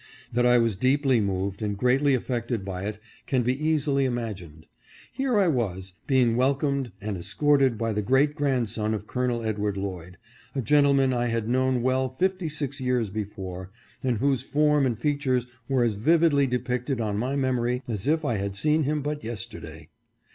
That 0.33 0.47
I 0.47 0.57
was 0.57 0.77
deeply 0.77 1.21
moved 1.21 1.61
and 1.61 1.77
greatly 1.77 2.15
affected 2.15 2.65
by 2.65 2.85
it 2.85 2.99
can 3.27 3.43
be 3.43 3.55
easily 3.63 4.05
imagined. 4.05 4.65
Here 5.13 5.37
I 5.37 5.47
was, 5.47 5.93
being 6.07 6.35
wel 6.35 6.55
comed 6.55 6.91
and 6.99 7.17
escorted 7.19 7.77
by 7.77 7.93
the 7.93 8.01
great 8.01 8.33
grandson 8.33 8.95
of 8.95 9.05
Colonel 9.05 9.43
Ed 9.43 9.59
ward 9.59 9.77
Lloyd— 9.77 10.17
a 10.55 10.61
gentleman 10.63 11.13
I 11.13 11.27
had 11.27 11.47
known 11.47 11.83
well 11.83 12.09
fifty 12.09 12.49
six 12.49 12.79
years 12.79 13.11
before, 13.11 13.69
and 14.01 14.17
whose 14.17 14.41
form 14.41 14.87
and 14.87 14.97
features 14.97 15.45
were 15.69 15.83
as 15.83 15.93
vividly 15.93 16.47
depicted 16.47 16.99
on 16.99 17.19
my 17.19 17.35
memory 17.35 17.83
as 17.87 18.07
if 18.07 18.25
I 18.25 18.37
had 18.37 18.55
seen 18.55 18.81
him 18.85 19.03
but 19.03 19.23
yesterday. 19.23 19.89